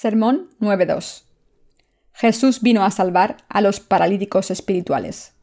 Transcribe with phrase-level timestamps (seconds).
[0.00, 1.24] Sermón 9.2.
[2.12, 5.34] Jesús vino a salvar a los paralíticos espirituales.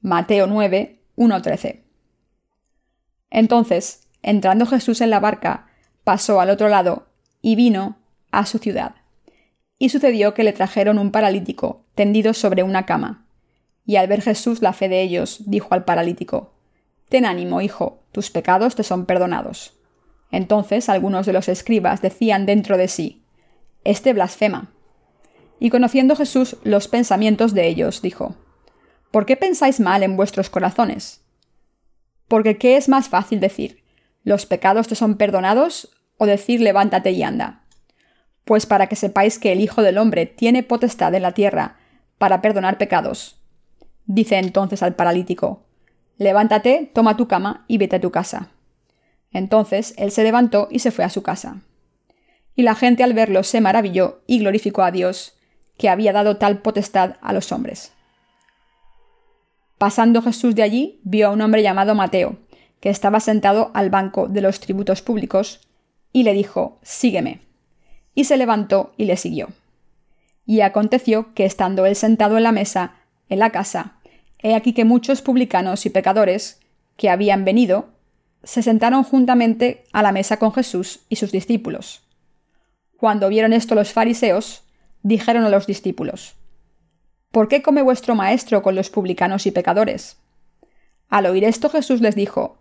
[0.00, 0.98] Mateo 9,
[1.44, 1.84] 13
[3.30, 5.68] Entonces, entrando Jesús en la barca,
[6.02, 7.06] pasó al otro lado
[7.40, 7.98] y vino
[8.32, 8.96] a su ciudad.
[9.78, 13.28] Y sucedió que le trajeron un paralítico tendido sobre una cama.
[13.86, 16.54] Y al ver Jesús la fe de ellos, dijo al paralítico,
[17.08, 19.78] Ten ánimo, hijo, tus pecados te son perdonados.
[20.32, 23.19] Entonces algunos de los escribas decían dentro de sí,
[23.84, 24.72] Este blasfema.
[25.58, 28.36] Y conociendo Jesús los pensamientos de ellos, dijo,
[29.10, 31.22] ¿Por qué pensáis mal en vuestros corazones?
[32.28, 33.82] Porque ¿qué es más fácil decir?
[34.22, 35.90] ¿Los pecados te son perdonados?
[36.22, 37.64] o decir levántate y anda?
[38.44, 41.78] Pues para que sepáis que el Hijo del Hombre tiene potestad en la tierra
[42.18, 43.40] para perdonar pecados.
[44.04, 45.64] Dice entonces al paralítico,
[46.18, 48.50] Levántate, toma tu cama y vete a tu casa.
[49.32, 51.62] Entonces él se levantó y se fue a su casa.
[52.56, 55.34] Y la gente al verlo se maravilló y glorificó a Dios,
[55.78, 57.92] que había dado tal potestad a los hombres.
[59.78, 62.36] Pasando Jesús de allí, vio a un hombre llamado Mateo,
[62.80, 65.60] que estaba sentado al banco de los tributos públicos,
[66.12, 67.40] y le dijo, Sígueme.
[68.14, 69.48] Y se levantó y le siguió.
[70.44, 72.96] Y aconteció que estando él sentado en la mesa,
[73.30, 73.94] en la casa,
[74.42, 76.60] he aquí que muchos publicanos y pecadores,
[76.96, 77.88] que habían venido,
[78.42, 82.02] se sentaron juntamente a la mesa con Jesús y sus discípulos.
[83.00, 84.62] Cuando vieron esto los fariseos,
[85.02, 86.34] dijeron a los discípulos,
[87.30, 90.18] ¿Por qué come vuestro maestro con los publicanos y pecadores?
[91.08, 92.58] Al oír esto Jesús les dijo,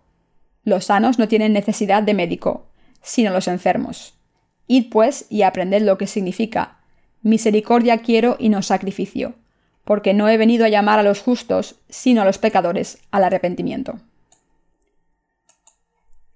[0.63, 2.67] Los sanos no tienen necesidad de médico,
[3.01, 4.13] sino los enfermos.
[4.67, 6.77] Id pues y aprended lo que significa,
[7.21, 9.33] misericordia quiero y no sacrificio,
[9.83, 13.99] porque no he venido a llamar a los justos, sino a los pecadores al arrepentimiento.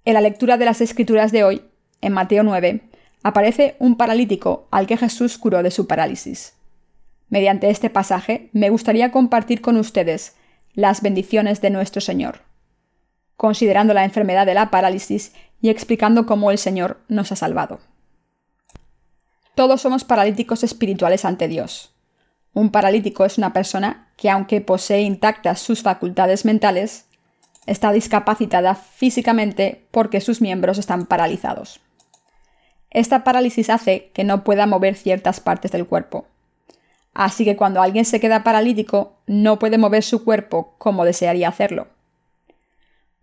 [0.04, 1.62] En la lectura de las Escrituras de hoy,
[2.02, 2.82] en Mateo 9,
[3.24, 6.54] aparece un paralítico al que Jesús curó de su parálisis.
[7.30, 10.36] Mediante este pasaje me gustaría compartir con ustedes
[10.74, 12.42] las bendiciones de nuestro Señor,
[13.38, 17.80] considerando la enfermedad de la parálisis y explicando cómo el Señor nos ha salvado.
[19.56, 21.94] Todos somos paralíticos espirituales ante Dios.
[22.54, 27.06] Un paralítico es una persona que, aunque posee intactas sus facultades mentales,
[27.66, 31.80] está discapacitada físicamente porque sus miembros están paralizados.
[32.94, 36.28] Esta parálisis hace que no pueda mover ciertas partes del cuerpo.
[37.14, 41.88] Así que cuando alguien se queda paralítico, no puede mover su cuerpo como desearía hacerlo.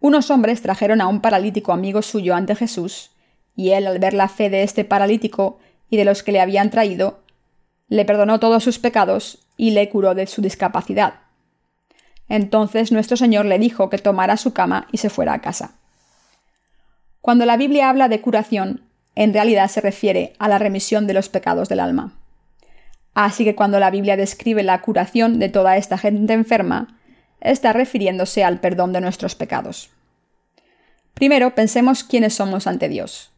[0.00, 3.10] Unos hombres trajeron a un paralítico amigo suyo ante Jesús,
[3.54, 5.58] y él, al ver la fe de este paralítico
[5.88, 7.20] y de los que le habían traído,
[7.88, 11.14] le perdonó todos sus pecados y le curó de su discapacidad.
[12.28, 15.74] Entonces nuestro Señor le dijo que tomara su cama y se fuera a casa.
[17.20, 21.28] Cuando la Biblia habla de curación, en realidad se refiere a la remisión de los
[21.28, 22.16] pecados del alma.
[23.14, 26.98] Así que cuando la Biblia describe la curación de toda esta gente enferma,
[27.40, 29.90] está refiriéndose al perdón de nuestros pecados.
[31.14, 33.30] Primero, pensemos quiénes somos ante Dios.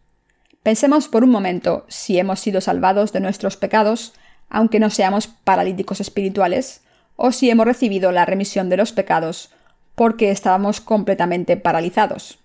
[0.63, 4.13] Pensemos por un momento si hemos sido salvados de nuestros pecados,
[4.49, 6.83] aunque no seamos paralíticos espirituales,
[7.17, 9.51] o si hemos recibido la remisión de los pecados
[9.95, 12.39] porque estábamos completamente paralizados.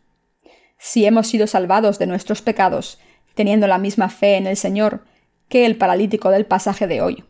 [0.77, 2.99] Si hemos sido salvados de nuestros pecados
[3.37, 5.05] teniendo la misma fe en el Señor
[5.47, 7.23] que el paralítico del pasaje de hoy.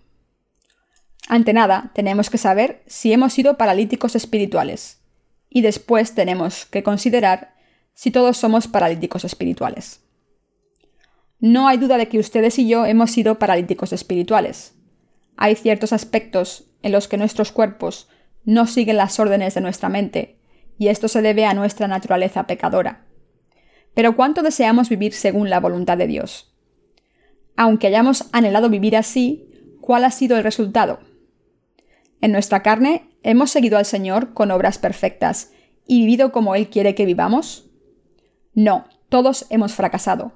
[1.27, 5.01] Ante nada, tenemos que saber si hemos sido paralíticos espirituales,
[5.49, 7.53] y después tenemos que considerar
[7.93, 10.01] si todos somos paralíticos espirituales.
[11.39, 14.73] No hay duda de que ustedes y yo hemos sido paralíticos espirituales.
[15.35, 18.07] Hay ciertos aspectos en los que nuestros cuerpos
[18.45, 20.39] no siguen las órdenes de nuestra mente,
[20.79, 23.06] y esto se debe a nuestra naturaleza pecadora.
[23.97, 26.53] Pero ¿cuánto deseamos vivir según la voluntad de Dios?
[27.55, 29.49] Aunque hayamos anhelado vivir así,
[29.81, 30.99] ¿cuál ha sido el resultado?
[32.21, 35.51] En nuestra carne, ¿hemos seguido al Señor con obras perfectas
[35.87, 37.71] y vivido como Él quiere que vivamos?
[38.53, 40.33] No, todos hemos fracasado.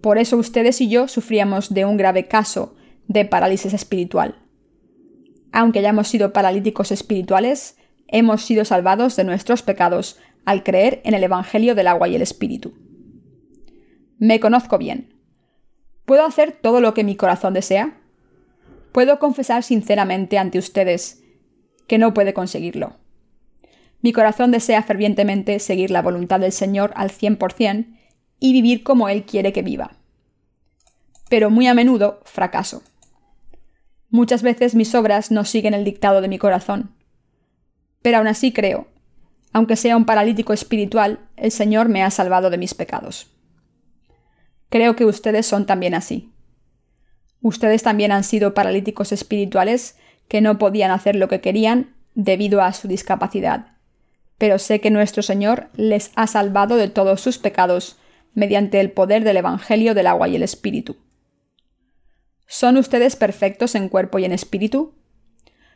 [0.00, 2.74] Por eso ustedes y yo sufríamos de un grave caso
[3.06, 4.36] de parálisis espiritual.
[5.52, 7.76] Aunque hayamos sido paralíticos espirituales,
[8.06, 10.16] hemos sido salvados de nuestros pecados
[10.48, 12.74] al creer en el Evangelio del agua y el Espíritu.
[14.18, 15.14] Me conozco bien.
[16.04, 17.98] ¿Puedo hacer todo lo que mi corazón desea?
[18.92, 21.22] puedo confesar sinceramente ante ustedes
[21.86, 22.96] que no puede conseguirlo.
[24.00, 27.98] Mi corazón desea fervientemente seguir la voluntad del Señor al cien por cien
[28.40, 29.92] y vivir como Él quiere que viva.
[31.28, 32.82] Pero muy a menudo fracaso.
[34.10, 36.94] Muchas veces mis obras no siguen el dictado de mi corazón.
[38.02, 38.88] Pero aún así creo,
[39.52, 43.30] aunque sea un paralítico espiritual, el Señor me ha salvado de mis pecados.
[44.68, 46.32] Creo que ustedes son también así.
[47.40, 49.96] Ustedes también han sido paralíticos espirituales
[50.28, 53.76] que no podían hacer lo que querían debido a su discapacidad.
[54.36, 57.96] Pero sé que nuestro Señor les ha salvado de todos sus pecados
[58.34, 60.96] mediante el poder del Evangelio del agua y el Espíritu.
[62.46, 64.94] ¿Son ustedes perfectos en cuerpo y en espíritu?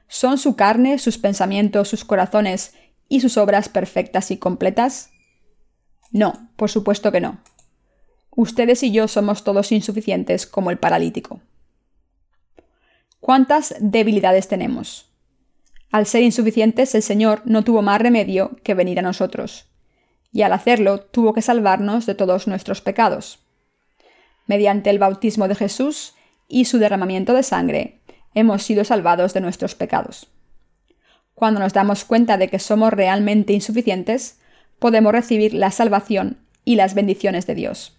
[0.08, 2.74] ¿Son su carne, sus pensamientos, sus corazones
[3.12, 5.10] y sus obras perfectas y completas?
[6.12, 7.42] No, por supuesto que no.
[8.30, 11.42] Ustedes y yo somos todos insuficientes como el paralítico.
[13.20, 15.10] ¿Cuántas debilidades tenemos?
[15.90, 19.66] Al ser insuficientes, el Señor no tuvo más remedio que venir a nosotros,
[20.32, 23.40] y al hacerlo tuvo que salvarnos de todos nuestros pecados.
[24.46, 26.14] Mediante el bautismo de Jesús
[26.48, 28.00] y su derramamiento de sangre,
[28.32, 30.32] hemos sido salvados de nuestros pecados.
[31.42, 34.38] Cuando nos damos cuenta de que somos realmente insuficientes,
[34.78, 37.96] podemos recibir la salvación y las bendiciones de Dios.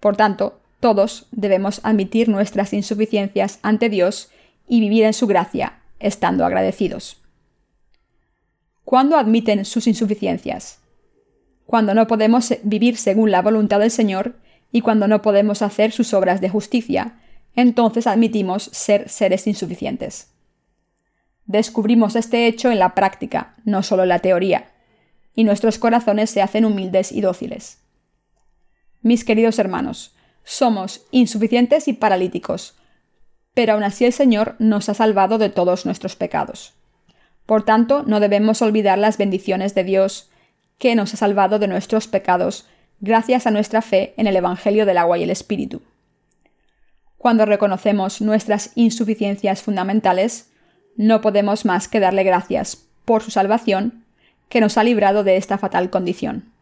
[0.00, 4.30] Por tanto, todos debemos admitir nuestras insuficiencias ante Dios
[4.66, 7.20] y vivir en su gracia, estando agradecidos.
[8.82, 10.78] ¿Cuándo admiten sus insuficiencias?
[11.66, 14.36] Cuando no podemos vivir según la voluntad del Señor
[14.72, 17.20] y cuando no podemos hacer sus obras de justicia,
[17.54, 20.30] entonces admitimos ser seres insuficientes.
[21.48, 24.70] Descubrimos este hecho en la práctica, no solo en la teoría,
[25.34, 27.78] y nuestros corazones se hacen humildes y dóciles.
[29.00, 30.14] Mis queridos hermanos,
[30.44, 32.76] somos insuficientes y paralíticos,
[33.54, 36.74] pero aún así el Señor nos ha salvado de todos nuestros pecados.
[37.46, 40.30] Por tanto, no debemos olvidar las bendiciones de Dios,
[40.76, 42.66] que nos ha salvado de nuestros pecados
[43.00, 45.80] gracias a nuestra fe en el Evangelio del agua y el Espíritu.
[47.16, 50.50] Cuando reconocemos nuestras insuficiencias fundamentales,
[50.98, 54.04] no podemos más que darle gracias por su salvación,
[54.50, 56.52] que nos ha librado de esta fatal condición.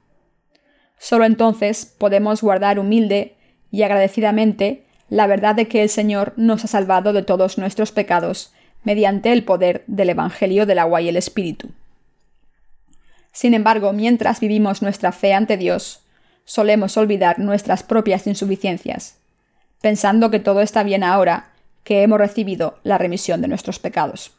[0.99, 3.35] Solo entonces podemos guardar humilde
[3.73, 8.53] y agradecidamente la verdad de que el Señor nos ha salvado de todos nuestros pecados
[8.85, 11.71] mediante el poder del Evangelio del agua y el Espíritu.
[13.33, 16.03] Sin embargo, mientras vivimos nuestra fe ante Dios,
[16.45, 19.17] solemos olvidar nuestras propias insuficiencias,
[19.81, 21.53] pensando que todo está bien ahora
[21.87, 24.33] que hemos recibido la remisión de nuestros pecados.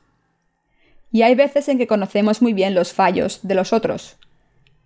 [1.13, 4.17] Y hay veces en que conocemos muy bien los fallos de los otros,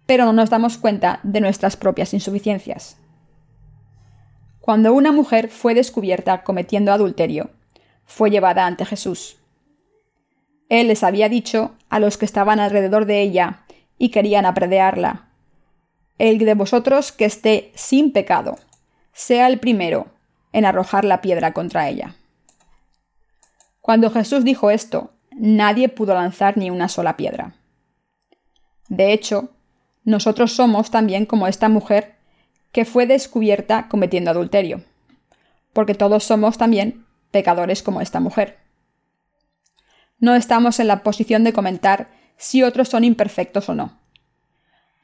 [0.05, 2.97] pero no nos damos cuenta de nuestras propias insuficiencias.
[4.59, 7.49] Cuando una mujer fue descubierta cometiendo adulterio,
[8.05, 9.37] fue llevada ante Jesús.
[10.69, 13.65] Él les había dicho a los que estaban alrededor de ella
[13.97, 15.29] y querían apredearla,
[16.19, 18.59] El de vosotros que esté sin pecado,
[19.13, 20.09] sea el primero
[20.53, 22.17] en arrojar la piedra contra ella.
[23.81, 27.55] Cuando Jesús dijo esto, nadie pudo lanzar ni una sola piedra.
[28.89, 29.49] De hecho,
[30.03, 32.15] nosotros somos también como esta mujer
[32.71, 34.83] que fue descubierta cometiendo adulterio,
[35.73, 38.59] porque todos somos también pecadores como esta mujer.
[40.19, 43.99] No estamos en la posición de comentar si otros son imperfectos o no.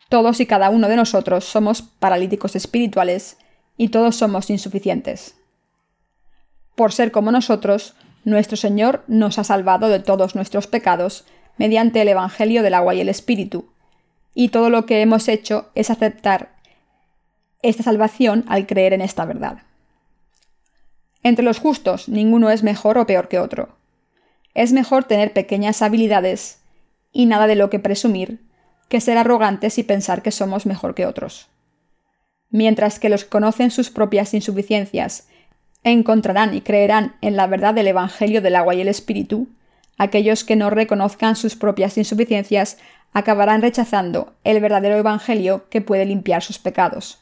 [0.10, 3.38] Todos y cada uno de nosotros somos paralíticos espirituales
[3.76, 5.36] y todos somos insuficientes.
[6.76, 7.96] Por ser como nosotros,
[8.28, 11.24] nuestro Señor nos ha salvado de todos nuestros pecados
[11.58, 13.72] mediante el Evangelio del agua y el Espíritu,
[14.34, 16.58] y todo lo que hemos hecho es aceptar
[17.62, 19.60] esta salvación al creer en esta verdad.
[21.24, 23.78] Entre los justos, ninguno es mejor o peor que otro.
[24.54, 26.60] Es mejor tener pequeñas habilidades
[27.14, 28.42] y nada de lo que presumir
[28.90, 31.48] que ser arrogantes y pensar que somos mejor que otros.
[32.50, 35.30] Mientras que los que conocen sus propias insuficiencias
[35.92, 39.48] encontrarán y creerán en la verdad del Evangelio del agua y el Espíritu,
[39.98, 42.78] aquellos que no reconozcan sus propias insuficiencias
[43.14, 47.20] acabarán rechazando el verdadero Evangelio que puede limpiar sus pecados.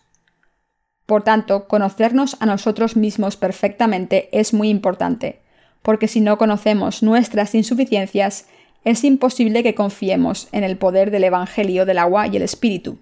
[1.06, 5.42] Por tanto, conocernos a nosotros mismos perfectamente es muy importante,
[5.82, 8.48] porque si no conocemos nuestras insuficiencias,
[8.84, 12.98] es imposible que confiemos en el poder del Evangelio del agua y el Espíritu.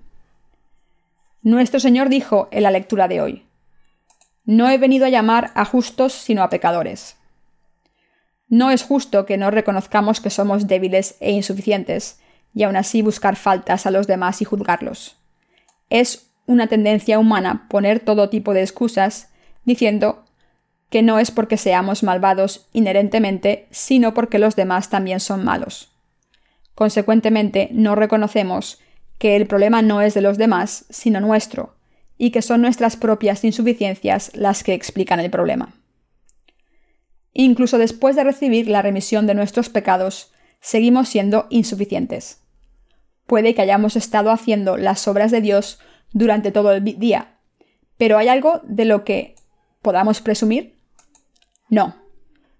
[1.41, 3.45] Nuestro Señor dijo en la lectura de hoy,
[4.45, 7.17] No he venido a llamar a justos sino a pecadores.
[8.49, 12.19] No es justo que no reconozcamos que somos débiles e insuficientes,
[12.53, 15.15] y aún así buscar faltas a los demás y juzgarlos.
[15.89, 19.31] Es una tendencia humana poner todo tipo de excusas,
[19.65, 20.25] diciendo
[20.89, 25.91] que no es porque seamos malvados inherentemente, sino porque los demás también son malos.
[26.75, 28.79] Consecuentemente, no reconocemos
[29.17, 31.75] que el problema no es de los demás, sino nuestro,
[32.23, 35.73] y que son nuestras propias insuficiencias las que explican el problema.
[37.33, 42.39] Incluso después de recibir la remisión de nuestros pecados, seguimos siendo insuficientes.
[43.27, 45.81] Puede que hayamos estado haciendo las obras de Dios
[46.13, 47.39] durante todo el día.
[47.97, 49.35] Pero ¿hay algo de lo que
[49.81, 50.77] podamos presumir?
[51.67, 51.97] No,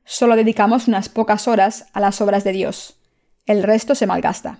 [0.04, 3.00] solo dedicamos unas pocas horas a las obras de Dios,
[3.46, 4.60] el resto se malgasta.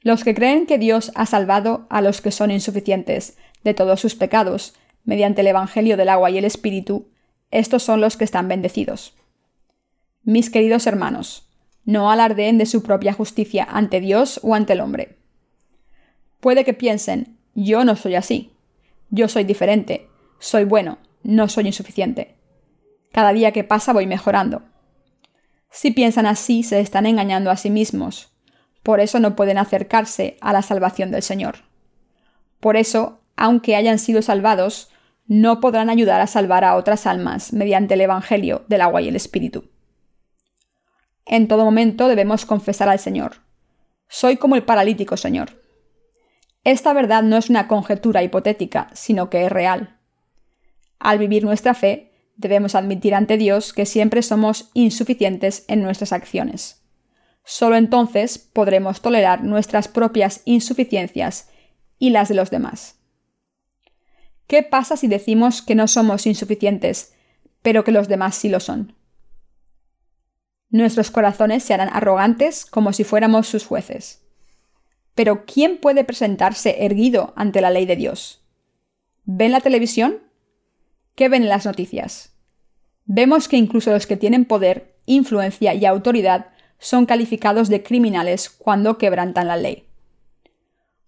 [0.00, 4.14] Los que creen que Dios ha salvado a los que son insuficientes de todos sus
[4.14, 7.08] pecados mediante el Evangelio del agua y el Espíritu,
[7.50, 9.14] estos son los que están bendecidos.
[10.22, 11.48] Mis queridos hermanos,
[11.84, 15.18] no alardeen de su propia justicia ante Dios o ante el hombre.
[16.40, 18.52] Puede que piensen, yo no soy así,
[19.10, 22.36] yo soy diferente, soy bueno, no soy insuficiente.
[23.12, 24.62] Cada día que pasa voy mejorando.
[25.70, 28.32] Si piensan así, se están engañando a sí mismos.
[28.82, 31.56] Por eso no pueden acercarse a la salvación del Señor.
[32.60, 34.90] Por eso, aunque hayan sido salvados,
[35.26, 39.16] no podrán ayudar a salvar a otras almas mediante el Evangelio del agua y el
[39.16, 39.70] Espíritu.
[41.26, 43.36] En todo momento debemos confesar al Señor.
[44.08, 45.62] Soy como el paralítico, Señor.
[46.62, 49.98] Esta verdad no es una conjetura hipotética, sino que es real.
[50.98, 56.82] Al vivir nuestra fe, debemos admitir ante Dios que siempre somos insuficientes en nuestras acciones.
[57.44, 61.50] Solo entonces podremos tolerar nuestras propias insuficiencias
[61.98, 63.03] y las de los demás.
[64.46, 67.14] ¿Qué pasa si decimos que no somos insuficientes,
[67.62, 68.94] pero que los demás sí lo son?
[70.70, 74.22] Nuestros corazones se harán arrogantes como si fuéramos sus jueces.
[75.14, 78.42] Pero ¿quién puede presentarse erguido ante la ley de Dios?
[79.24, 80.18] ¿Ven la televisión?
[81.14, 82.34] ¿Qué ven en las noticias?
[83.06, 86.48] Vemos que incluso los que tienen poder, influencia y autoridad
[86.78, 89.86] son calificados de criminales cuando quebrantan la ley.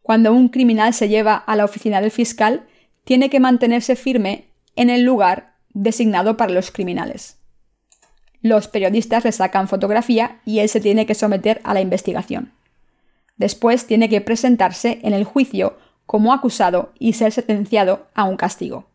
[0.03, 2.67] Cuando un criminal se lleva a la oficina del fiscal,
[3.07, 7.39] tiene que mantenerse firme en el lugar designado para los criminales.
[8.43, 12.53] Los periodistas le sacan fotografía y él se tiene que someter a la investigación.
[13.37, 18.91] Después tiene que presentarse en el juicio como acusado y ser sentenciado a un castigo.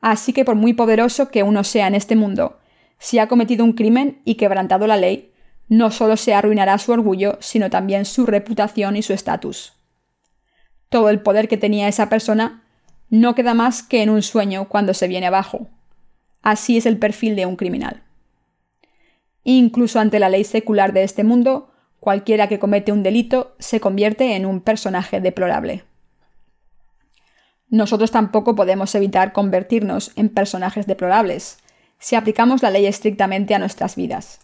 [0.00, 2.58] Así que por muy poderoso que uno sea en este mundo,
[2.98, 5.32] si ha cometido un crimen y quebrantado la ley,
[5.68, 9.74] no solo se arruinará su orgullo, sino también su reputación y su estatus.
[10.88, 12.63] Todo el poder que tenía esa persona
[13.10, 15.68] no queda más que en un sueño cuando se viene abajo.
[16.42, 18.02] Así es el perfil de un criminal.
[19.44, 21.70] Incluso ante la ley secular de este mundo,
[22.00, 25.84] cualquiera que comete un delito se convierte en un personaje deplorable.
[27.68, 31.58] Nosotros tampoco podemos evitar convertirnos en personajes deplorables
[31.98, 34.40] si aplicamos la ley estrictamente a nuestras vidas.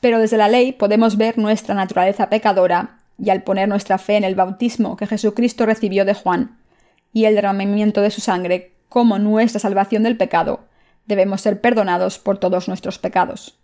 [0.00, 4.24] Pero desde la ley podemos ver nuestra naturaleza pecadora y al poner nuestra fe en
[4.24, 6.58] el bautismo que Jesucristo recibió de Juan,
[7.14, 10.66] y el derramamiento de su sangre como nuestra salvación del pecado,
[11.06, 13.56] debemos ser perdonados por todos nuestros pecados.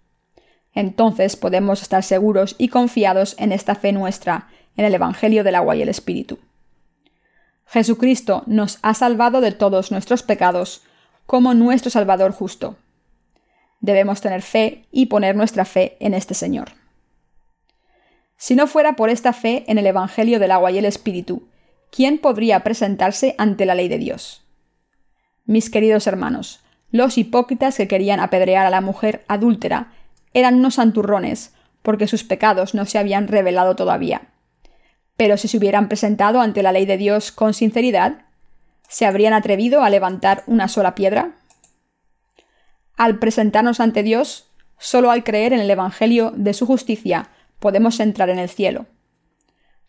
[0.73, 5.75] Entonces podemos estar seguros y confiados en esta fe nuestra, en el Evangelio del agua
[5.75, 6.39] y el Espíritu.
[7.67, 10.83] Jesucristo nos ha salvado de todos nuestros pecados
[11.27, 12.77] como nuestro Salvador justo.
[13.81, 16.71] Debemos tener fe y poner nuestra fe en este Señor.
[18.37, 21.50] Si no fuera por esta fe en el Evangelio del agua y el Espíritu,
[21.91, 24.45] ¿quién podría presentarse ante la ley de Dios?
[25.45, 29.93] Mis queridos hermanos, los hipócritas que querían apedrear a la mujer adúltera
[30.33, 34.29] eran unos santurrones, porque sus pecados no se habían revelado todavía.
[35.17, 38.27] Pero si se hubieran presentado ante la ley de Dios con sinceridad,
[38.89, 41.37] ¿se habrían atrevido a levantar una sola piedra?
[42.97, 48.31] Al presentarnos ante Dios, solo al creer en el Evangelio de su justicia podemos entrar
[48.31, 48.87] en el cielo.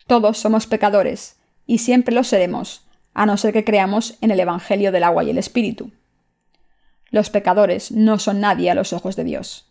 [0.06, 4.92] Todos somos pecadores, y siempre lo seremos, a no ser que creamos en el Evangelio
[4.92, 5.92] del agua y el Espíritu.
[7.10, 9.70] Los pecadores no son nadie a los ojos de Dios.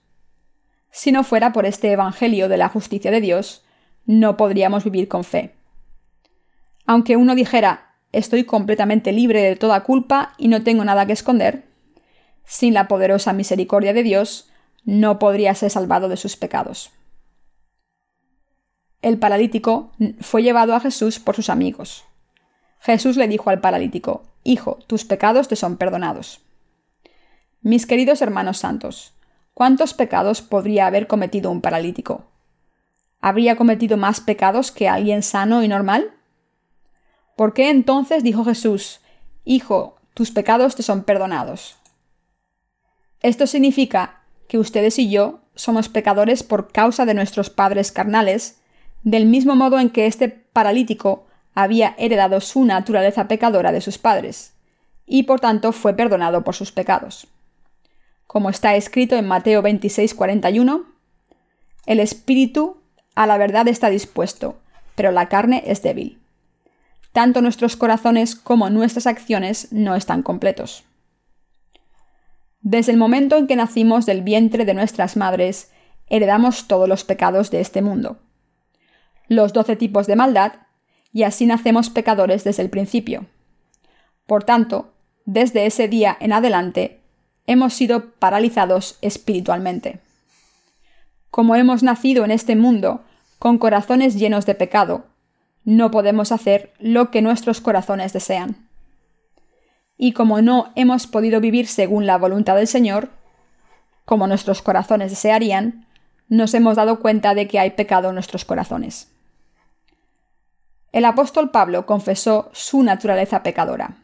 [0.91, 3.63] Si no fuera por este Evangelio de la justicia de Dios,
[4.05, 5.55] no podríamos vivir con fe.
[6.85, 11.65] Aunque uno dijera, estoy completamente libre de toda culpa y no tengo nada que esconder,
[12.45, 14.49] sin la poderosa misericordia de Dios,
[14.83, 16.91] no podría ser salvado de sus pecados
[19.01, 22.05] el paralítico fue llevado a Jesús por sus amigos.
[22.79, 26.41] Jesús le dijo al paralítico, Hijo, tus pecados te son perdonados.
[27.61, 29.13] Mis queridos hermanos santos,
[29.53, 32.25] ¿cuántos pecados podría haber cometido un paralítico?
[33.19, 36.11] ¿Habría cometido más pecados que alguien sano y normal?
[37.35, 38.99] ¿Por qué entonces dijo Jesús,
[39.45, 41.77] Hijo, tus pecados te son perdonados?
[43.21, 48.60] Esto significa que ustedes y yo somos pecadores por causa de nuestros padres carnales,
[49.03, 54.53] del mismo modo en que este paralítico había heredado su naturaleza pecadora de sus padres,
[55.05, 57.27] y por tanto fue perdonado por sus pecados.
[58.27, 60.85] Como está escrito en Mateo 26:41,
[61.85, 62.77] el espíritu
[63.15, 64.59] a la verdad está dispuesto,
[64.95, 66.21] pero la carne es débil.
[67.11, 70.85] Tanto nuestros corazones como nuestras acciones no están completos.
[72.61, 75.71] Desde el momento en que nacimos del vientre de nuestras madres,
[76.07, 78.19] heredamos todos los pecados de este mundo.
[79.31, 80.55] Los doce tipos de maldad,
[81.13, 83.27] y así nacemos pecadores desde el principio.
[84.27, 84.91] Por tanto,
[85.23, 86.99] desde ese día en adelante,
[87.47, 90.01] hemos sido paralizados espiritualmente.
[91.29, 93.05] Como hemos nacido en este mundo
[93.39, 95.05] con corazones llenos de pecado,
[95.63, 98.67] no podemos hacer lo que nuestros corazones desean.
[99.97, 103.07] Y como no hemos podido vivir según la voluntad del Señor,
[104.03, 105.87] como nuestros corazones desearían,
[106.27, 109.10] nos hemos dado cuenta de que hay pecado en nuestros corazones.
[110.91, 113.97] El apóstol Pablo confesó su naturaleza pecadora.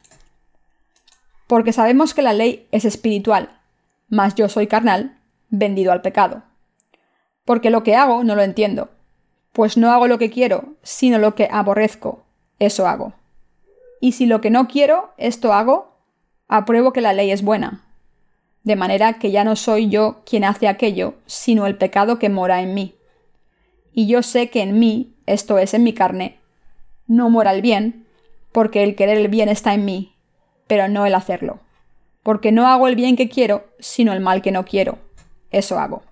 [1.48, 3.50] Porque sabemos que la ley es espiritual,
[4.10, 5.18] mas yo soy carnal,
[5.50, 6.44] vendido al pecado.
[7.46, 8.90] Porque lo que hago no lo entiendo,
[9.52, 12.24] pues no hago lo que quiero, sino lo que aborrezco,
[12.60, 13.14] eso hago.
[14.00, 15.98] Y si lo que no quiero, esto hago,
[16.48, 17.84] apruebo que la ley es buena.
[18.64, 22.62] De manera que ya no soy yo quien hace aquello, sino el pecado que mora
[22.62, 22.96] en mí.
[23.94, 26.37] Y yo sé que en mí, esto es en mi carne,
[27.08, 28.06] no mora el bien,
[28.52, 30.16] porque el querer el bien está en mí,
[30.68, 31.60] pero no el hacerlo.
[32.24, 35.00] Porque no hago el bien que quiero, sino el mal que no quiero.
[35.52, 36.04] Eso hago.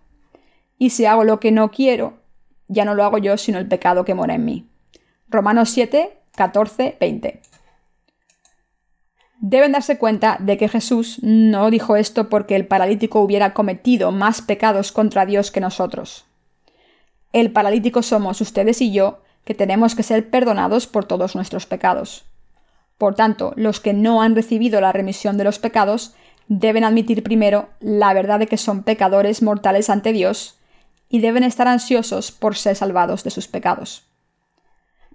[0.78, 2.20] Y si hago lo que no quiero,
[2.68, 4.70] ya no lo hago yo, sino el pecado que mora en mí.
[5.28, 7.42] Romanos 7, 14, 20.
[9.40, 14.42] Deben darse cuenta de que Jesús no dijo esto porque el paralítico hubiera cometido más
[14.42, 16.26] pecados contra Dios que nosotros.
[17.34, 22.26] El paralítico somos ustedes y yo, que tenemos que ser perdonados por todos nuestros pecados.
[22.98, 26.16] Por tanto, los que no han recibido la remisión de los pecados
[26.48, 30.58] deben admitir primero la verdad de que son pecadores mortales ante Dios
[31.10, 34.04] y deben estar ansiosos por ser salvados de sus pecados.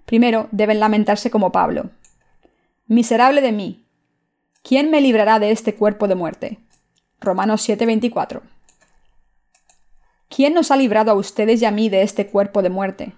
[0.05, 1.89] Primero deben lamentarse como Pablo.
[2.87, 3.85] Miserable de mí.
[4.63, 6.59] ¿Quién me librará de este cuerpo de muerte?
[7.19, 8.41] Romanos 7:24.
[10.29, 13.13] ¿Quién nos ha librado a ustedes y a mí de este cuerpo de muerte?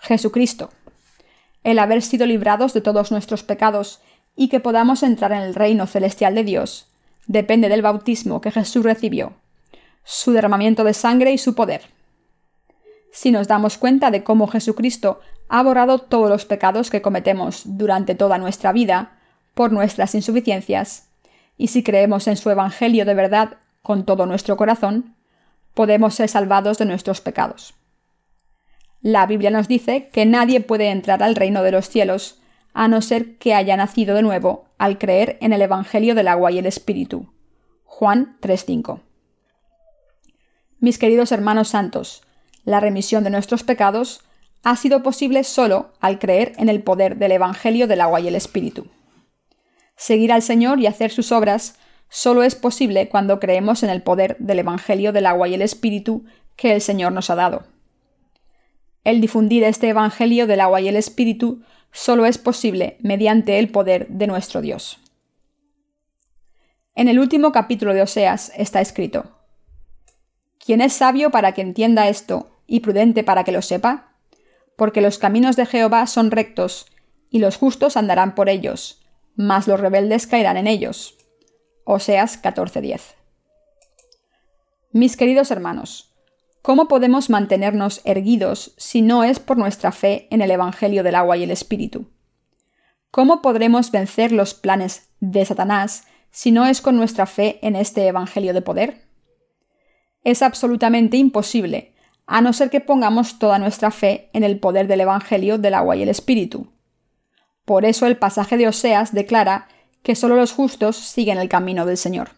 [0.00, 0.70] Jesucristo.
[1.62, 4.00] El haber sido librados de todos nuestros pecados
[4.34, 6.86] y que podamos entrar en el reino celestial de Dios
[7.26, 9.34] depende del bautismo que Jesús recibió
[10.02, 11.82] su derramamiento de sangre y su poder.
[13.12, 18.14] Si nos damos cuenta de cómo Jesucristo ha borrado todos los pecados que cometemos durante
[18.14, 19.18] toda nuestra vida
[19.54, 21.08] por nuestras insuficiencias,
[21.56, 25.16] y si creemos en su Evangelio de verdad con todo nuestro corazón,
[25.74, 27.74] podemos ser salvados de nuestros pecados.
[29.00, 32.40] La Biblia nos dice que nadie puede entrar al reino de los cielos
[32.72, 36.52] a no ser que haya nacido de nuevo al creer en el Evangelio del agua
[36.52, 37.32] y el Espíritu.
[37.84, 39.00] Juan 3.5
[40.80, 42.22] mis queridos hermanos santos,
[42.64, 44.22] la remisión de nuestros pecados
[44.62, 48.34] ha sido posible solo al creer en el poder del Evangelio del agua y el
[48.34, 48.86] Espíritu.
[49.94, 51.76] Seguir al Señor y hacer sus obras
[52.08, 56.24] solo es posible cuando creemos en el poder del Evangelio del agua y el Espíritu
[56.56, 57.64] que el Señor nos ha dado.
[59.04, 64.08] El difundir este Evangelio del agua y el Espíritu solo es posible mediante el poder
[64.08, 64.98] de nuestro Dios.
[66.94, 69.38] En el último capítulo de Oseas está escrito,
[70.58, 74.12] ¿Quién es sabio para que entienda esto y prudente para que lo sepa?
[74.76, 76.86] Porque los caminos de Jehová son rectos,
[77.30, 79.02] y los justos andarán por ellos,
[79.34, 81.16] mas los rebeldes caerán en ellos.
[81.84, 83.14] Oseas 14:10.
[84.92, 86.09] Mis queridos hermanos,
[86.62, 91.36] ¿cómo podemos mantenernos erguidos si no es por nuestra fe en el Evangelio del agua
[91.36, 92.06] y el Espíritu?
[93.10, 98.06] ¿Cómo podremos vencer los planes de Satanás si no es con nuestra fe en este
[98.06, 99.10] Evangelio de poder?
[100.24, 101.94] es absolutamente imposible,
[102.26, 105.96] a no ser que pongamos toda nuestra fe en el poder del Evangelio del agua
[105.96, 106.68] y el Espíritu.
[107.64, 109.68] Por eso el pasaje de Oseas declara
[110.02, 112.30] que solo los justos siguen el camino del Señor.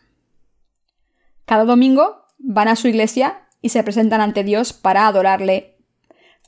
[1.45, 5.79] Cada domingo van a su iglesia y se presentan ante Dios para adorarle,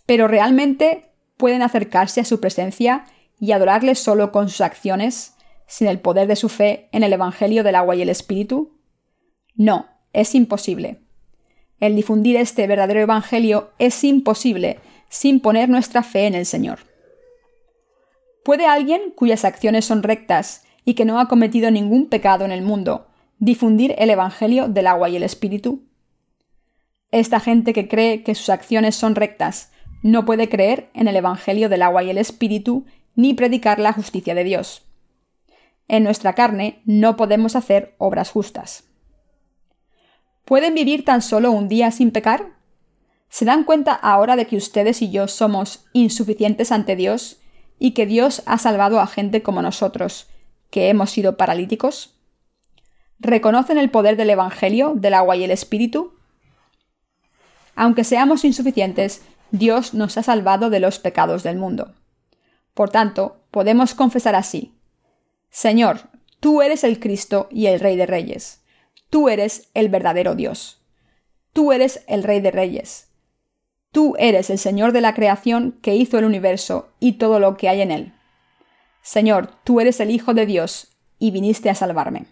[0.05, 3.07] pero realmente pueden acercarse a su presencia
[3.40, 5.35] y adorarle solo con sus acciones,
[5.66, 8.79] sin el poder de su fe en el Evangelio del agua y el Espíritu?
[9.55, 11.00] No, es imposible.
[11.81, 16.81] El difundir este verdadero Evangelio es imposible sin poner nuestra fe en el Señor.
[18.44, 22.62] ¿Puede alguien cuyas acciones son rectas y que no ha cometido ningún pecado en el
[22.62, 23.07] mundo
[23.38, 25.83] difundir el Evangelio del agua y el Espíritu?
[27.14, 29.70] Esta gente que cree que sus acciones son rectas
[30.03, 34.35] no puede creer en el Evangelio del agua y el Espíritu ni predicar la justicia
[34.35, 34.83] de Dios.
[35.87, 38.88] En nuestra carne no podemos hacer obras justas.
[40.44, 42.46] ¿Pueden vivir tan solo un día sin pecar?
[43.29, 47.40] ¿Se dan cuenta ahora de que ustedes y yo somos insuficientes ante Dios
[47.79, 50.27] y que Dios ha salvado a gente como nosotros,
[50.68, 52.18] que hemos sido paralíticos?
[53.20, 56.13] ¿reconocen el poder del Evangelio, del agua y el Espíritu?
[57.74, 61.94] Aunque seamos insuficientes, Dios nos ha salvado de los pecados del mundo.
[62.74, 64.74] Por tanto, podemos confesar así,
[65.54, 66.00] Señor,
[66.40, 68.64] tú eres el Cristo y el Rey de Reyes.
[69.08, 70.80] Tú eres el verdadero Dios.
[71.52, 73.06] Tú eres el Rey de Reyes.
[73.92, 77.68] Tú eres el Señor de la creación que hizo el universo y todo lo que
[77.68, 78.12] hay en él.
[79.00, 80.88] Señor, tú eres el Hijo de Dios
[81.20, 82.26] y viniste a salvarme.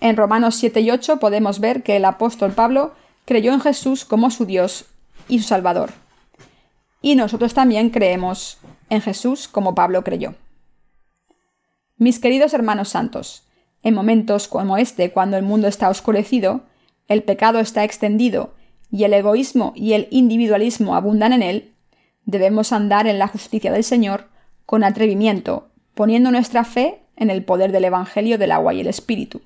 [0.00, 2.94] En Romanos 7 y 8 podemos ver que el apóstol Pablo
[3.28, 4.86] creyó en Jesús como su Dios
[5.28, 5.90] y su Salvador.
[7.02, 8.56] Y nosotros también creemos
[8.88, 10.34] en Jesús como Pablo creyó.
[11.98, 13.42] Mis queridos hermanos santos,
[13.82, 16.62] en momentos como este, cuando el mundo está oscurecido,
[17.06, 18.54] el pecado está extendido
[18.90, 21.74] y el egoísmo y el individualismo abundan en él,
[22.24, 24.30] debemos andar en la justicia del Señor
[24.64, 29.42] con atrevimiento, poniendo nuestra fe en el poder del Evangelio del agua y el Espíritu.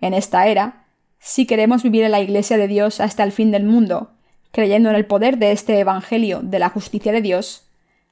[0.00, 0.83] En esta era,
[1.26, 4.10] si queremos vivir en la Iglesia de Dios hasta el fin del mundo,
[4.50, 7.66] creyendo en el poder de este Evangelio de la justicia de Dios,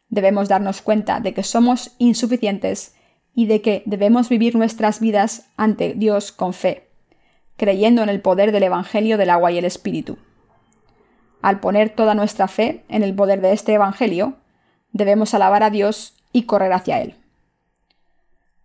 [0.09, 2.95] debemos darnos cuenta de que somos insuficientes
[3.35, 6.89] y de que debemos vivir nuestras vidas ante Dios con fe,
[7.59, 10.17] creyendo en el poder del Evangelio del agua y el Espíritu.
[11.43, 14.39] Al poner toda nuestra fe en el poder de este Evangelio,
[14.93, 17.17] debemos alabar a Dios y correr hacia Él.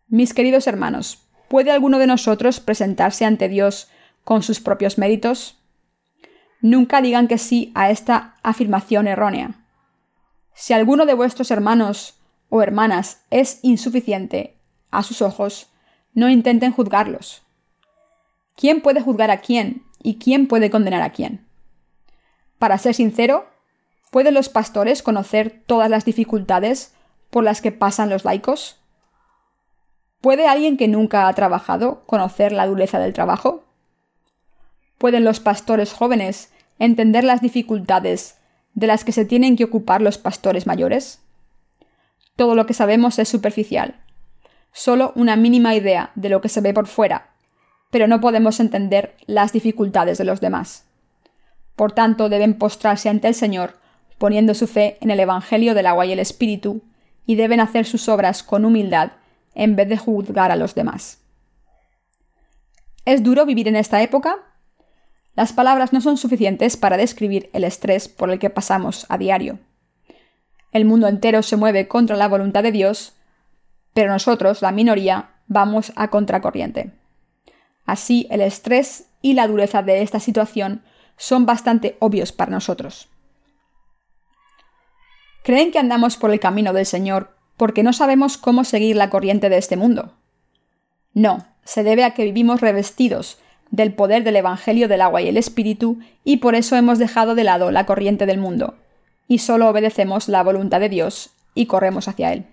[0.07, 3.89] Mis queridos hermanos, ¿puede alguno de nosotros presentarse ante Dios
[4.27, 5.57] con sus propios méritos?
[6.59, 9.63] Nunca digan que sí a esta afirmación errónea.
[10.53, 14.57] Si alguno de vuestros hermanos o hermanas es insuficiente
[14.91, 15.69] a sus ojos,
[16.13, 17.41] no intenten juzgarlos.
[18.57, 21.47] ¿Quién puede juzgar a quién y quién puede condenar a quién?
[22.59, 23.45] Para ser sincero,
[24.11, 26.93] ¿Pueden los pastores conocer todas las dificultades
[27.29, 28.77] por las que pasan los laicos?
[30.21, 33.66] ¿Puede alguien que nunca ha trabajado conocer la dureza del trabajo?
[34.97, 38.37] ¿Pueden los pastores jóvenes entender las dificultades
[38.73, 41.19] de las que se tienen que ocupar los pastores mayores?
[42.35, 43.95] Todo lo que sabemos es superficial,
[44.71, 47.31] solo una mínima idea de lo que se ve por fuera,
[47.89, 50.85] pero no podemos entender las dificultades de los demás.
[51.75, 53.75] Por tanto, deben postrarse ante el Señor
[54.17, 56.81] poniendo su fe en el Evangelio del agua y el Espíritu,
[57.25, 59.11] y deben hacer sus obras con humildad
[59.53, 61.19] en vez de juzgar a los demás.
[63.05, 64.37] ¿Es duro vivir en esta época?
[65.37, 69.59] Las palabras no son suficientes para describir el estrés por el que pasamos a diario.
[70.71, 73.13] El mundo entero se mueve contra la voluntad de Dios,
[73.93, 76.91] pero nosotros, la minoría, vamos a contracorriente.
[77.85, 80.81] Así, el estrés y la dureza de esta situación
[81.17, 83.07] son bastante obvios para nosotros.
[85.43, 89.49] ¿Creen que andamos por el camino del Señor porque no sabemos cómo seguir la corriente
[89.49, 90.13] de este mundo?
[91.13, 93.37] No, se debe a que vivimos revestidos
[93.71, 97.43] del poder del Evangelio del agua y el Espíritu, y por eso hemos dejado de
[97.43, 98.75] lado la corriente del mundo,
[99.27, 102.45] y solo obedecemos la voluntad de Dios y corremos hacia Él.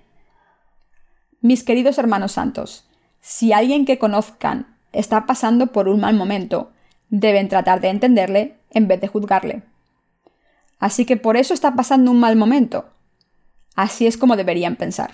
[1.41, 2.89] Mis queridos hermanos santos,
[3.21, 6.73] si alguien que conozcan está pasando por un mal momento,
[7.11, 9.63] deben tratar de entenderle en vez de juzgarle.
[10.79, 12.91] Así que por eso está pasando un mal momento.
[13.77, 15.13] Así es como deberían pensar.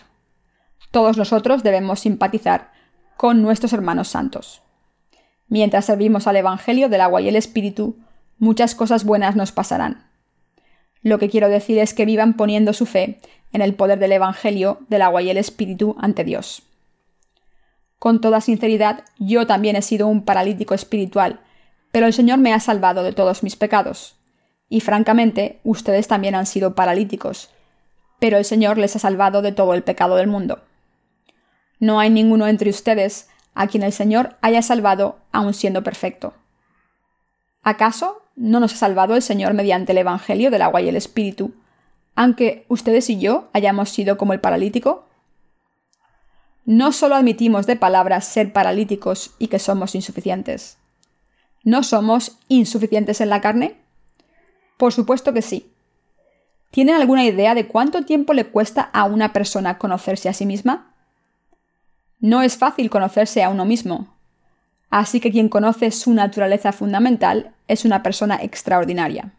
[0.90, 2.72] Todos nosotros debemos simpatizar
[3.16, 4.62] con nuestros hermanos santos.
[5.50, 7.98] Mientras servimos al Evangelio del agua y el Espíritu,
[8.38, 10.08] muchas cosas buenas nos pasarán.
[11.02, 13.18] Lo que quiero decir es que vivan poniendo su fe
[13.52, 16.62] en el poder del Evangelio del agua y el Espíritu ante Dios.
[17.98, 21.40] Con toda sinceridad, yo también he sido un paralítico espiritual,
[21.90, 24.14] pero el Señor me ha salvado de todos mis pecados.
[24.68, 27.50] Y francamente, ustedes también han sido paralíticos,
[28.20, 30.60] pero el Señor les ha salvado de todo el pecado del mundo.
[31.80, 36.34] No hay ninguno entre ustedes a quien el Señor haya salvado aun siendo perfecto.
[37.62, 41.52] ¿Acaso no nos ha salvado el Señor mediante el Evangelio del agua y el Espíritu,
[42.14, 45.06] aunque ustedes y yo hayamos sido como el paralítico?
[46.64, 50.78] No solo admitimos de palabras ser paralíticos y que somos insuficientes.
[51.64, 53.76] ¿No somos insuficientes en la carne?
[54.76, 55.70] Por supuesto que sí.
[56.70, 60.89] ¿Tienen alguna idea de cuánto tiempo le cuesta a una persona conocerse a sí misma?
[62.20, 64.14] No es fácil conocerse a uno mismo.
[64.90, 69.32] Así que quien conoce su naturaleza fundamental es una persona extraordinaria.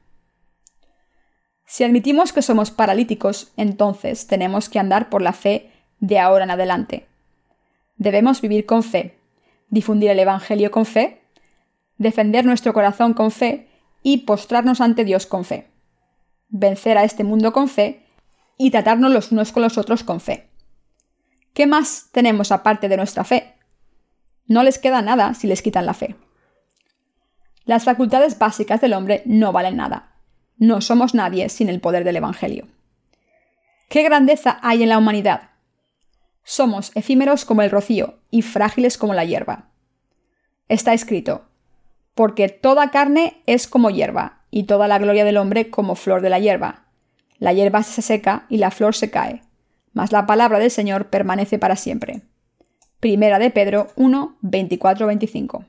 [1.65, 6.51] Si admitimos que somos paralíticos, entonces tenemos que andar por la fe de ahora en
[6.51, 7.07] adelante.
[7.97, 9.17] Debemos vivir con fe,
[9.69, 11.21] difundir el Evangelio con fe,
[11.97, 13.69] defender nuestro corazón con fe
[14.01, 15.67] y postrarnos ante Dios con fe.
[16.49, 18.05] Vencer a este mundo con fe
[18.57, 20.50] y tratarnos los unos con los otros con fe.
[21.53, 23.55] ¿Qué más tenemos aparte de nuestra fe?
[24.47, 26.15] No les queda nada si les quitan la fe.
[27.65, 30.15] Las facultades básicas del hombre no valen nada.
[30.57, 32.67] No somos nadie sin el poder del Evangelio.
[33.89, 35.49] ¿Qué grandeza hay en la humanidad?
[36.43, 39.69] Somos efímeros como el rocío y frágiles como la hierba.
[40.69, 41.49] Está escrito,
[42.15, 46.29] porque toda carne es como hierba, y toda la gloria del hombre como flor de
[46.29, 46.85] la hierba.
[47.39, 49.41] La hierba se seca y la flor se cae,
[49.93, 52.21] mas la palabra del Señor permanece para siempre.
[52.99, 55.65] Primera de Pedro 1, 24-25.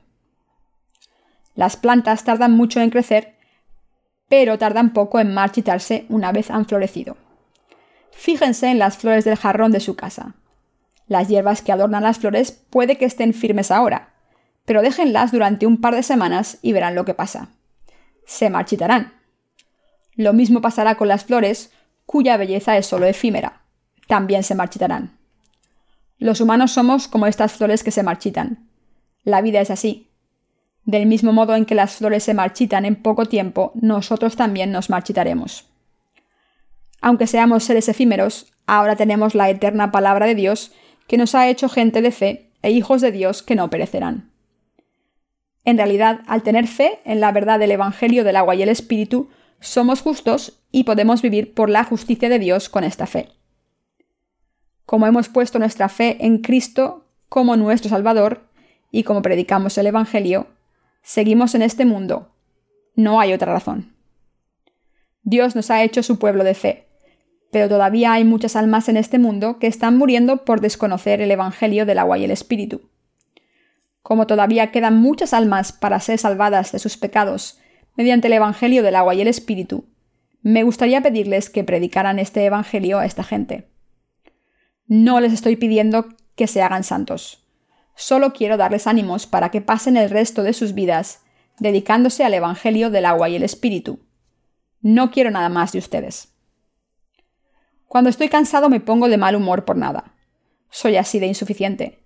[1.55, 3.35] Las plantas tardan mucho en crecer,
[4.29, 7.17] pero tardan poco en marchitarse una vez han florecido.
[8.11, 10.35] Fíjense en las flores del jarrón de su casa.
[11.07, 14.13] Las hierbas que adornan las flores puede que estén firmes ahora,
[14.65, 17.49] pero déjenlas durante un par de semanas y verán lo que pasa.
[18.25, 19.13] Se marchitarán.
[20.15, 21.71] Lo mismo pasará con las flores,
[22.05, 23.62] cuya belleza es solo efímera.
[24.07, 25.17] También se marchitarán.
[26.17, 28.69] Los humanos somos como estas flores que se marchitan.
[29.23, 30.09] La vida es así.
[30.85, 34.89] Del mismo modo en que las flores se marchitan en poco tiempo, nosotros también nos
[34.89, 35.65] marchitaremos.
[37.01, 40.71] Aunque seamos seres efímeros, ahora tenemos la eterna palabra de Dios
[41.07, 44.31] que nos ha hecho gente de fe e hijos de Dios que no perecerán.
[45.65, 49.29] En realidad, al tener fe en la verdad del Evangelio del agua y el Espíritu,
[49.59, 53.29] somos justos y podemos vivir por la justicia de Dios con esta fe.
[54.85, 58.47] Como hemos puesto nuestra fe en Cristo como nuestro Salvador
[58.91, 60.47] y como predicamos el Evangelio,
[61.01, 62.31] seguimos en este mundo.
[62.95, 63.93] No hay otra razón.
[65.23, 66.87] Dios nos ha hecho su pueblo de fe,
[67.51, 71.85] pero todavía hay muchas almas en este mundo que están muriendo por desconocer el Evangelio
[71.85, 72.89] del agua y el Espíritu.
[74.01, 77.59] Como todavía quedan muchas almas para ser salvadas de sus pecados
[77.95, 79.85] mediante el Evangelio del agua y el Espíritu,
[80.41, 83.69] me gustaría pedirles que predicaran este Evangelio a esta gente.
[84.95, 87.43] No les estoy pidiendo que se hagan santos.
[87.95, 91.23] Solo quiero darles ánimos para que pasen el resto de sus vidas
[91.57, 94.01] dedicándose al Evangelio del agua y el Espíritu.
[94.81, 96.35] No quiero nada más de ustedes.
[97.87, 100.13] Cuando estoy cansado me pongo de mal humor por nada.
[100.69, 102.03] Soy así de insuficiente.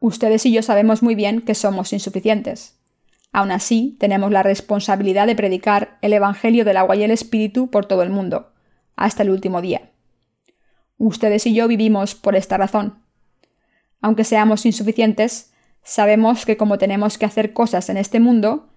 [0.00, 2.80] Ustedes y yo sabemos muy bien que somos insuficientes.
[3.32, 7.84] Aún así, tenemos la responsabilidad de predicar el Evangelio del agua y el Espíritu por
[7.84, 8.54] todo el mundo,
[8.96, 9.92] hasta el último día.
[10.98, 13.02] Ustedes y yo vivimos por esta razón.
[14.00, 18.68] Aunque seamos insuficientes, sabemos que como tenemos que hacer cosas en este mundo,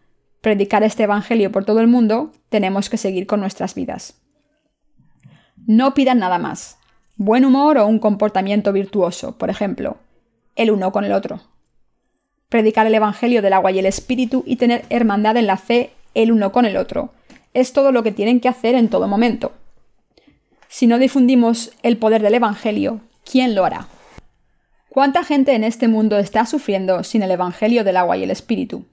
[0.41, 4.21] predicar este Evangelio por todo el mundo, tenemos que seguir con nuestras vidas.
[5.67, 6.77] No pidan nada más.
[7.15, 9.97] Buen humor o un comportamiento virtuoso, por ejemplo,
[10.55, 11.41] el uno con el otro.
[12.49, 16.31] Predicar el Evangelio del agua y el Espíritu y tener hermandad en la fe el
[16.31, 17.13] uno con el otro.
[17.53, 19.53] Es todo lo que tienen que hacer en todo momento.
[20.71, 23.87] Si no difundimos el poder del Evangelio, ¿quién lo hará?
[24.87, 28.85] ¿Cuánta gente en este mundo está sufriendo sin el Evangelio del agua y el Espíritu?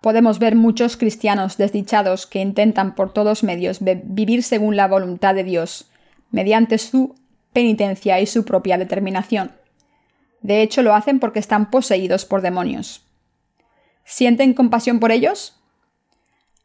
[0.00, 5.44] Podemos ver muchos cristianos desdichados que intentan por todos medios vivir según la voluntad de
[5.44, 5.86] Dios,
[6.32, 7.14] mediante su
[7.52, 9.52] penitencia y su propia determinación.
[10.42, 13.06] De hecho, lo hacen porque están poseídos por demonios.
[14.04, 15.56] ¿Sienten compasión por ellos?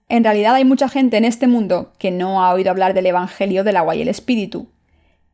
[0.09, 3.63] En realidad hay mucha gente en este mundo que no ha oído hablar del Evangelio
[3.63, 4.67] del agua y el Espíritu,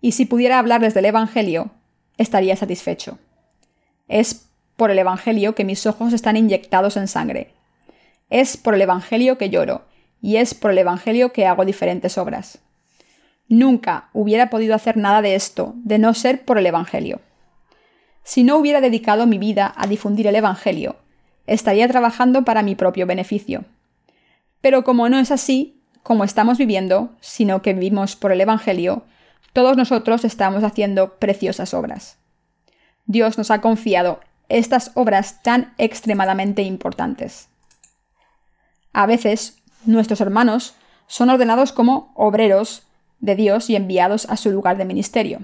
[0.01, 1.71] y si pudiera hablarles del Evangelio,
[2.17, 3.17] estaría satisfecho.
[4.09, 7.53] Es por el Evangelio que mis ojos están inyectados en sangre,
[8.29, 9.85] es por el Evangelio que lloro,
[10.21, 12.59] y es por el Evangelio que hago diferentes obras.
[13.47, 17.21] Nunca hubiera podido hacer nada de esto de no ser por el Evangelio.
[18.23, 20.97] Si no hubiera dedicado mi vida a difundir el Evangelio,
[21.47, 23.63] estaría trabajando para mi propio beneficio.
[24.65, 29.03] Pero como no es así, como estamos viviendo, sino que vivimos por el Evangelio,
[29.53, 32.17] todos nosotros estamos haciendo preciosas obras.
[33.05, 37.47] Dios nos ha confiado estas obras tan extremadamente importantes.
[38.91, 40.73] A veces, nuestros hermanos
[41.05, 42.87] son ordenados como obreros
[43.19, 45.41] de Dios y enviados a su lugar de ministerio.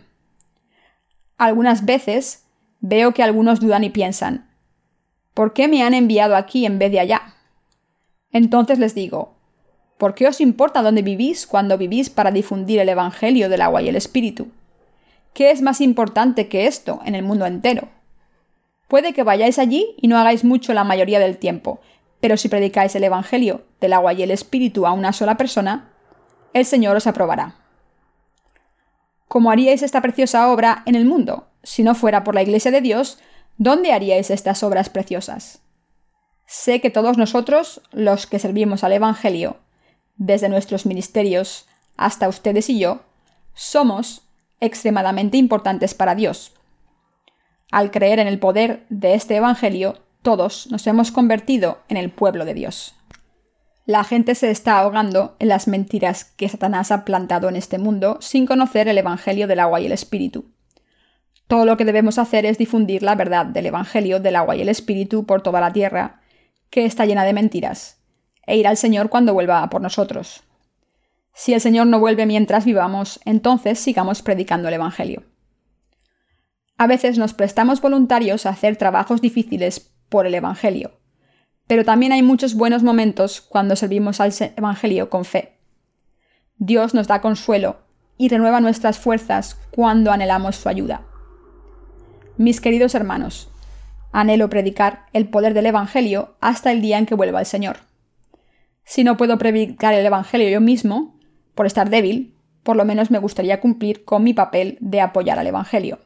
[1.37, 2.47] Algunas veces
[2.79, 4.49] veo que algunos dudan y piensan,
[5.35, 7.35] ¿por qué me han enviado aquí en vez de allá?
[8.33, 9.35] Entonces les digo,
[9.97, 13.89] ¿por qué os importa dónde vivís cuando vivís para difundir el Evangelio del agua y
[13.89, 14.47] el Espíritu?
[15.33, 17.87] ¿Qué es más importante que esto en el mundo entero?
[18.87, 21.79] Puede que vayáis allí y no hagáis mucho la mayoría del tiempo,
[22.19, 25.89] pero si predicáis el Evangelio del agua y el Espíritu a una sola persona,
[26.53, 27.55] el Señor os aprobará.
[29.27, 31.47] ¿Cómo haríais esta preciosa obra en el mundo?
[31.63, 33.17] Si no fuera por la Iglesia de Dios,
[33.57, 35.61] ¿dónde haríais estas obras preciosas?
[36.53, 39.55] Sé que todos nosotros, los que servimos al Evangelio,
[40.17, 43.03] desde nuestros ministerios hasta ustedes y yo,
[43.53, 44.27] somos
[44.59, 46.51] extremadamente importantes para Dios.
[47.71, 52.43] Al creer en el poder de este Evangelio, todos nos hemos convertido en el pueblo
[52.43, 52.95] de Dios.
[53.85, 58.17] La gente se está ahogando en las mentiras que Satanás ha plantado en este mundo
[58.19, 60.51] sin conocer el Evangelio del agua y el Espíritu.
[61.47, 64.69] Todo lo que debemos hacer es difundir la verdad del Evangelio del agua y el
[64.69, 66.20] Espíritu por toda la tierra,
[66.71, 68.01] que está llena de mentiras,
[68.47, 70.43] e ir al Señor cuando vuelva por nosotros.
[71.33, 75.23] Si el Señor no vuelve mientras vivamos, entonces sigamos predicando el Evangelio.
[76.77, 80.99] A veces nos prestamos voluntarios a hacer trabajos difíciles por el Evangelio,
[81.67, 85.59] pero también hay muchos buenos momentos cuando servimos al Evangelio con fe.
[86.57, 87.81] Dios nos da consuelo
[88.17, 91.05] y renueva nuestras fuerzas cuando anhelamos su ayuda.
[92.37, 93.50] Mis queridos hermanos,
[94.11, 97.77] anhelo predicar el poder del Evangelio hasta el día en que vuelva el Señor.
[98.83, 101.19] Si no puedo predicar el Evangelio yo mismo,
[101.55, 105.47] por estar débil, por lo menos me gustaría cumplir con mi papel de apoyar al
[105.47, 105.99] Evangelio.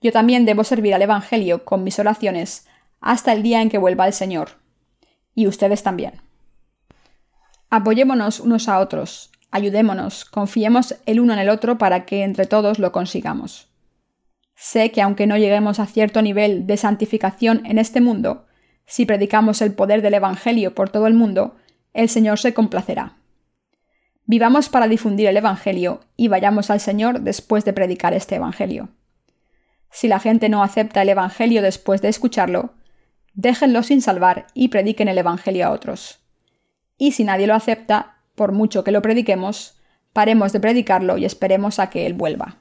[0.00, 2.66] Yo también debo servir al Evangelio con mis oraciones
[3.00, 4.58] hasta el día en que vuelva el Señor.
[5.34, 6.20] Y ustedes también.
[7.70, 12.78] Apoyémonos unos a otros, ayudémonos, confiemos el uno en el otro para que entre todos
[12.78, 13.67] lo consigamos.
[14.60, 18.46] Sé que aunque no lleguemos a cierto nivel de santificación en este mundo,
[18.86, 21.54] si predicamos el poder del Evangelio por todo el mundo,
[21.94, 23.18] el Señor se complacerá.
[24.24, 28.88] Vivamos para difundir el Evangelio y vayamos al Señor después de predicar este Evangelio.
[29.92, 32.74] Si la gente no acepta el Evangelio después de escucharlo,
[33.34, 36.18] déjenlo sin salvar y prediquen el Evangelio a otros.
[36.96, 39.78] Y si nadie lo acepta, por mucho que lo prediquemos,
[40.12, 42.58] paremos de predicarlo y esperemos a que Él vuelva.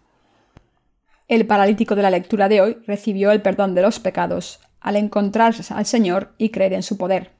[1.27, 5.73] El paralítico de la lectura de hoy recibió el perdón de los pecados al encontrarse
[5.73, 7.31] al Señor y creer en su poder.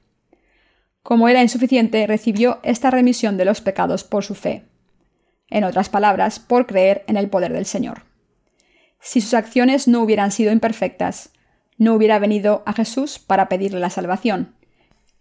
[1.02, 4.66] Como era insuficiente, recibió esta remisión de los pecados por su fe.
[5.48, 8.02] En otras palabras, por creer en el poder del Señor.
[9.00, 11.30] Si sus acciones no hubieran sido imperfectas,
[11.78, 14.54] no hubiera venido a Jesús para pedirle la salvación,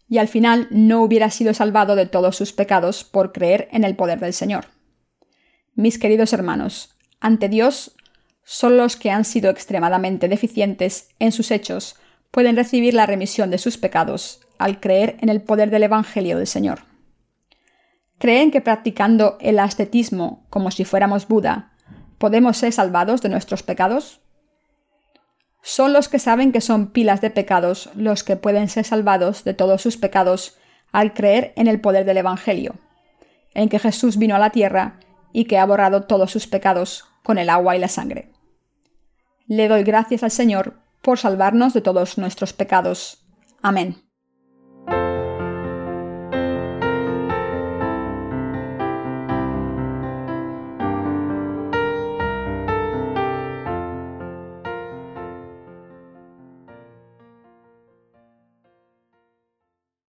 [0.10, 3.96] y al final no hubiera sido salvado de todos sus pecados por creer en el
[3.96, 4.66] poder del Señor.
[5.76, 7.96] Mis queridos hermanos, ante Dios,
[8.50, 11.98] solo los que han sido extremadamente deficientes en sus hechos
[12.32, 16.48] pueden recibir la remisión de sus pecados al creer en el poder del Evangelio del
[16.48, 16.86] Señor.
[18.20, 21.74] ¿Creen que practicando el ascetismo como si fuéramos Buda
[22.20, 24.22] podemos ser salvados de nuestros pecados?
[25.62, 29.56] Son los que saben que son pilas de pecados los que pueden ser salvados de
[29.56, 30.58] todos sus pecados
[30.94, 32.76] al creer en el poder del Evangelio,
[33.54, 35.02] en que Jesús vino a la tierra
[35.34, 38.37] y que ha borrado todos sus pecados con el agua y la sangre.
[39.48, 43.26] Le doy gracias al Señor por salvarnos de todos nuestros pecados.
[43.62, 44.07] Amén.